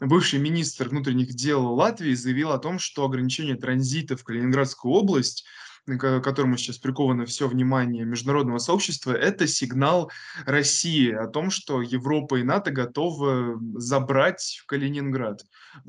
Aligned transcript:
бывший 0.00 0.38
министр 0.38 0.88
внутренних 0.88 1.34
дел 1.34 1.72
Латвии 1.74 2.14
заявил 2.14 2.52
о 2.52 2.58
том, 2.58 2.78
что 2.78 3.04
ограничение 3.04 3.56
транзита 3.56 4.16
в 4.16 4.24
Калининградскую 4.24 4.92
область 4.92 5.44
к 5.86 6.20
которому 6.20 6.56
сейчас 6.56 6.78
приковано 6.78 7.26
все 7.26 7.46
внимание 7.46 8.04
международного 8.04 8.58
сообщества, 8.58 9.12
это 9.12 9.46
сигнал 9.46 10.10
России 10.46 11.12
о 11.12 11.26
том, 11.26 11.50
что 11.50 11.82
Европа 11.82 12.36
и 12.36 12.42
НАТО 12.42 12.70
готовы 12.70 13.58
забрать 13.78 14.62
Калининград. 14.66 15.42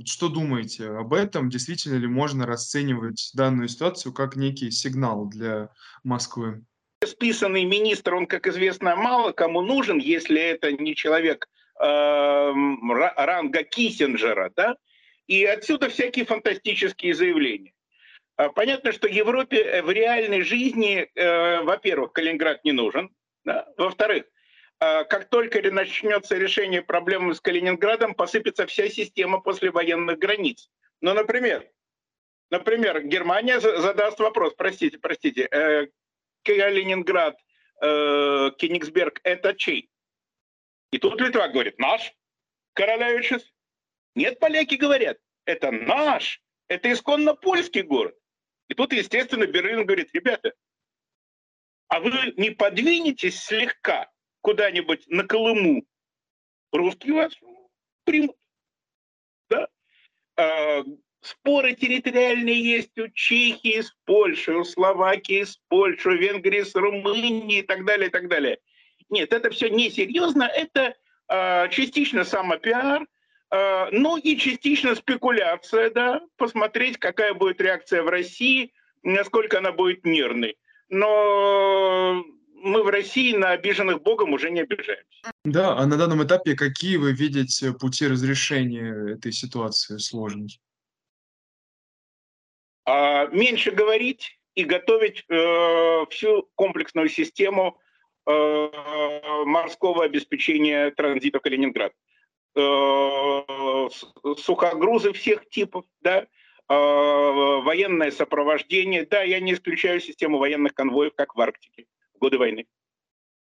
Что 0.03 0.27
думаете 0.27 0.89
об 0.89 1.13
этом? 1.13 1.49
Действительно 1.49 1.95
ли 1.95 2.07
можно 2.07 2.45
расценивать 2.45 3.31
данную 3.33 3.67
ситуацию 3.67 4.13
как 4.13 4.35
некий 4.35 4.71
сигнал 4.71 5.27
для 5.27 5.69
Москвы? 6.03 6.63
Списанный 7.03 7.65
министр, 7.65 8.15
он, 8.15 8.25
как 8.25 8.47
известно, 8.47 8.95
мало 8.95 9.31
кому 9.31 9.61
нужен, 9.61 9.99
если 9.99 10.41
это 10.41 10.71
не 10.71 10.95
человек 10.95 11.47
э, 11.47 11.54
ранга 11.77 13.63
Киссинджера, 13.63 14.51
да? 14.55 14.77
И 15.27 15.43
отсюда 15.43 15.89
всякие 15.89 16.25
фантастические 16.25 17.13
заявления. 17.13 17.73
А, 18.37 18.49
понятно, 18.49 18.91
что 18.91 19.07
Европе 19.07 19.61
э, 19.61 19.81
в 19.81 19.89
реальной 19.91 20.41
жизни, 20.41 21.09
э, 21.15 21.61
во-первых, 21.61 22.11
Калининград 22.11 22.63
не 22.65 22.73
нужен. 22.73 23.09
Да? 23.45 23.67
Во-вторых, 23.77 24.25
э, 24.79 25.03
как 25.05 25.29
только 25.29 25.61
начнется 25.71 26.37
решение 26.37 26.81
проблемы 26.81 27.33
с 27.33 27.39
Калининградом, 27.39 28.13
посыпется 28.13 28.65
вся 28.67 28.89
система 28.89 29.39
послевоенных 29.39 30.19
границ. 30.19 30.69
Ну, 31.01 31.13
например, 31.13 31.65
например, 32.49 33.03
Германия 33.03 33.59
задаст 33.59 34.19
вопрос, 34.19 34.53
простите, 34.57 34.97
простите, 34.97 35.47
э, 35.51 35.87
Калининград, 36.43 37.37
Кенигсберг– 37.81 39.19
это 39.23 39.53
чей? 39.53 39.89
И 40.91 40.97
тут 40.97 41.19
Литва 41.19 41.47
говорит, 41.47 41.77
наш, 41.79 42.13
Королевичес. 42.73 43.53
Нет, 44.15 44.39
поляки 44.39 44.75
говорят, 44.75 45.17
это 45.45 45.71
наш, 45.71 46.41
это 46.67 46.91
исконно 46.91 47.35
польский 47.35 47.81
город. 47.81 48.15
И 48.67 48.73
тут, 48.73 48.93
естественно, 48.93 49.45
Берлин 49.45 49.85
говорит, 49.85 50.09
ребята, 50.13 50.53
а 51.87 51.99
вы 51.99 52.33
не 52.37 52.49
подвинетесь 52.49 53.39
слегка 53.39 54.09
куда-нибудь 54.41 55.07
на 55.07 55.23
Колыму, 55.25 55.85
русские 56.71 57.13
вас 57.13 57.33
примут. 58.03 58.35
Да? 59.49 59.67
А, 60.37 60.83
споры 61.21 61.75
территориальные 61.75 62.61
есть 62.61 62.97
у 62.97 63.07
Чехии 63.09 63.81
с 63.81 63.91
Польшей, 64.05 64.55
у 64.55 64.63
Словакии 64.63 65.43
с 65.43 65.57
Польшей, 65.67 66.15
у 66.15 66.17
Венгрии 66.17 66.63
с 66.63 66.73
Румынией 66.75 67.59
и 67.59 67.63
так 67.63 67.85
далее, 67.85 68.07
и 68.07 68.11
так 68.11 68.27
далее. 68.27 68.59
Нет, 69.09 69.33
это 69.33 69.49
все 69.49 69.69
несерьезно, 69.69 70.43
это 70.43 70.95
а, 71.27 71.67
частично 71.69 72.23
самопиар, 72.23 73.05
Э, 73.51 73.87
ну 73.91 74.17
и 74.17 74.37
частично 74.37 74.95
спекуляция, 74.95 75.89
да, 75.91 76.21
посмотреть, 76.37 76.97
какая 76.97 77.33
будет 77.33 77.61
реакция 77.61 78.03
в 78.03 78.07
России, 78.07 78.73
насколько 79.03 79.59
она 79.59 79.71
будет 79.71 80.05
нервной. 80.05 80.57
Но 80.89 82.23
мы 82.55 82.83
в 82.83 82.87
России 82.87 83.35
на 83.35 83.51
обиженных 83.51 84.01
Богом 84.01 84.33
уже 84.33 84.49
не 84.49 84.61
обижаемся. 84.61 85.31
Да, 85.43 85.77
а 85.77 85.85
на 85.85 85.97
данном 85.97 86.23
этапе 86.23 86.55
какие 86.55 86.97
вы 86.97 87.13
видите 87.13 87.73
пути 87.73 88.07
разрешения 88.07 89.13
этой 89.13 89.31
ситуации 89.31 89.97
сложной? 89.97 90.59
А, 92.85 93.27
меньше 93.27 93.71
говорить 93.71 94.39
и 94.55 94.63
готовить 94.63 95.23
э, 95.29 96.05
всю 96.09 96.49
комплексную 96.55 97.09
систему 97.09 97.77
э, 97.77 97.84
морского 98.25 100.03
обеспечения 100.03 100.89
транзита 100.91 101.39
в 101.39 101.41
Калининград. 101.41 101.93
Э, 102.55 103.89
сухогрузы 104.37 105.11
всех 105.11 105.49
типов, 105.49 105.85
да, 105.99 106.21
э, 106.21 106.25
военное 106.69 108.11
сопровождение. 108.11 109.05
Да, 109.05 109.23
я 109.23 109.41
не 109.41 109.53
исключаю 109.53 109.99
систему 109.99 110.37
военных 110.37 110.73
конвоев, 110.73 111.13
как 111.15 111.35
в 111.35 111.41
Арктике 111.41 111.85
в 112.13 112.19
годы 112.19 112.37
войны. 112.37 112.65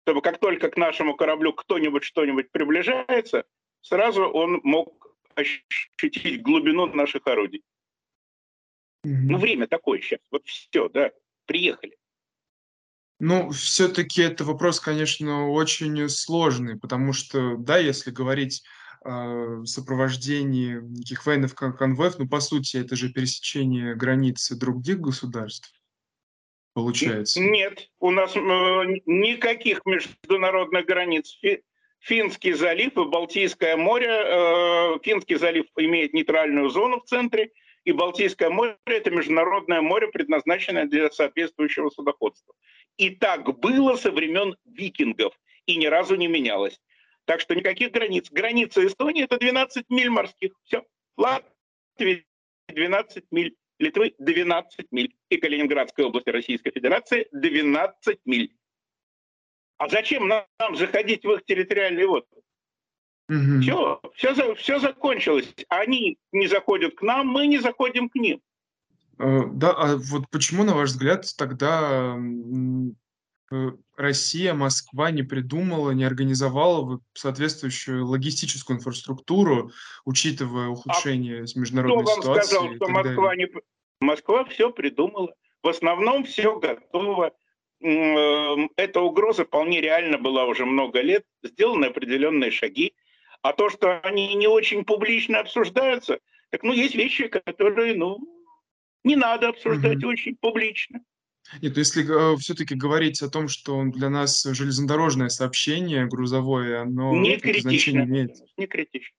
Чтобы 0.04 0.22
как 0.22 0.40
только 0.40 0.70
к 0.70 0.78
нашему 0.78 1.16
кораблю 1.16 1.54
кто-нибудь 1.54 2.04
что-нибудь 2.04 2.52
приближается, 2.52 3.46
сразу 3.82 4.26
он 4.26 4.60
мог 4.64 5.16
ощутить 5.36 6.42
глубину 6.42 6.88
наших 6.88 7.28
орудий. 7.28 7.64
Mm-hmm. 9.06 9.30
Ну, 9.30 9.38
время 9.38 9.68
такое 9.68 10.00
сейчас. 10.02 10.22
Вот 10.32 10.46
все, 10.48 10.90
да, 10.90 11.12
приехали. 11.46 11.98
Ну, 13.26 13.52
все-таки 13.52 14.22
это 14.22 14.44
вопрос, 14.44 14.82
конечно, 14.82 15.50
очень 15.50 16.10
сложный, 16.10 16.78
потому 16.78 17.14
что, 17.14 17.56
да, 17.56 17.78
если 17.78 18.12
говорить 18.12 18.64
а, 19.02 19.64
сопровождении 19.64 20.82
этих 21.00 21.26
военных 21.26 21.56
конвоев, 21.56 22.20
ну, 22.20 22.28
по 22.28 22.42
сути, 22.42 22.76
это 22.76 22.98
же 22.98 23.14
пересечение 23.14 23.96
границы 23.96 24.60
других 24.60 25.00
государств, 25.00 25.72
получается. 26.74 27.40
Нет, 27.40 27.90
у 28.00 28.12
нас 28.12 28.36
э, 28.36 28.40
никаких 29.06 29.86
международных 29.86 30.86
границ. 30.86 31.40
Финский 32.00 32.52
залив 32.52 32.92
и 32.98 33.06
Балтийское 33.06 33.78
море. 33.78 34.10
Э, 34.10 35.00
Финский 35.02 35.36
залив 35.36 35.68
имеет 35.78 36.12
нейтральную 36.12 36.70
зону 36.70 37.00
в 37.00 37.06
центре, 37.06 37.52
и 37.86 37.94
Балтийское 37.94 38.50
море– 38.50 38.76
это 38.86 39.12
международное 39.12 39.80
море, 39.80 40.10
предназначенное 40.10 40.88
для 40.88 41.10
соответствующего 41.10 41.90
судоходства. 41.90 42.54
И 42.98 43.12
так 43.12 43.60
было 43.60 43.96
со 43.96 44.12
времен 44.12 44.56
викингов, 44.66 45.34
и 45.66 45.76
ни 45.78 45.86
разу 45.86 46.16
не 46.16 46.28
менялось. 46.28 46.80
Так 47.26 47.40
что 47.40 47.56
никаких 47.56 47.92
границ. 47.92 48.30
Граница 48.30 48.86
Эстонии– 48.86 49.24
это 49.26 49.38
12 49.38 49.90
миль 49.90 50.10
морских. 50.10 50.52
Все. 50.64 50.86
Латвия– 51.18 52.26
12 52.68 53.26
миль. 53.32 53.56
Литвы– 53.80 54.14
12 54.20 54.88
миль. 54.92 55.16
И 55.30 55.38
Калининградской 55.38 56.06
области 56.06 56.30
Российской 56.30 56.72
Федерации– 56.72 57.28
12 57.32 58.20
миль. 58.26 58.54
А 59.78 59.90
зачем 59.90 60.28
нам, 60.28 60.46
заходить 60.76 61.24
в 61.24 61.32
их 61.32 61.46
территориальный 61.46 62.06
вод? 62.06 62.28
Угу. 63.30 63.62
Все, 63.62 64.02
все, 64.16 64.56
все 64.56 64.80
закончилось. 64.80 65.54
Они 65.70 66.18
не 66.32 66.48
заходят 66.48 66.96
к 66.96 67.02
нам, 67.02 67.28
мы 67.28 67.48
не 67.48 67.60
заходим 67.60 68.10
к 68.10 68.16
ним. 68.16 68.42
Э, 69.20 69.42
да, 69.52 69.72
а 69.72 69.98
вот 69.98 70.30
почему, 70.30 70.64
на 70.64 70.76
ваш 70.76 70.90
взгляд, 70.90 71.26
тогда 71.38 72.18
Э, 73.54 73.72
Россия, 73.98 74.54
Москва 74.56 75.12
не 75.12 75.22
придумала, 75.22 75.92
не 75.92 76.04
организовала 76.04 77.00
соответствующую 77.14 78.06
логистическую 78.08 78.78
инфраструктуру, 78.78 79.72
учитывая 80.06 80.68
а 80.68 80.70
ухудшение 80.70 81.44
а 81.44 81.60
международной 81.60 82.04
кто 82.04 82.22
ситуации. 82.22 82.56
Вам 82.56 82.66
сказал, 82.66 82.76
что 82.76 82.88
Москва 82.88 83.36
не... 83.36 83.48
Москва 84.00 84.46
все 84.46 84.72
придумала. 84.72 85.36
В 85.62 85.68
основном 85.68 86.24
все 86.24 86.60
готово. 86.60 87.32
Эм, 87.82 88.72
эта 88.76 89.02
угроза 89.02 89.46
вполне 89.46 89.82
реально 89.82 90.18
была 90.18 90.46
уже 90.46 90.66
много 90.66 91.02
лет. 91.02 91.24
Сделаны 91.44 91.86
определенные 91.86 92.50
шаги. 92.50 92.96
А 93.44 93.54
то, 93.54 93.70
что 93.70 94.00
они 94.00 94.34
не 94.34 94.48
очень 94.48 94.84
публично 94.84 95.40
обсуждаются, 95.42 96.20
так 96.50 96.64
ну 96.64 96.74
есть 96.74 96.96
вещи, 96.96 97.28
которые 97.28 97.94
ну 97.94 98.18
не 99.04 99.16
надо 99.16 99.50
обсуждать 99.50 99.98
угу. 99.98 100.08
очень 100.08 100.36
публично. 100.36 101.02
Нет, 101.62 101.78
если 101.78 102.04
э, 102.04 102.38
все-таки 102.38 102.74
говорить 102.74 103.22
о 103.22 103.30
том, 103.30 103.48
что 103.48 103.84
для 103.84 104.10
нас 104.10 104.44
железнодорожное 104.44 105.30
сообщение 105.30 106.08
грузовое, 106.08 106.82
оно 106.82 107.16
не 107.16 107.38
критично, 107.38 108.04
имеет. 108.04 108.38
Не 108.58 108.66
критично. 108.66 109.16